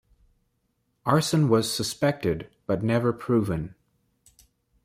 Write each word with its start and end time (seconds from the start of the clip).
Arson 1.05 1.47
was 1.47 1.71
suspected 1.71 2.49
but 2.65 2.81
never 2.81 3.13
proven. 3.13 3.75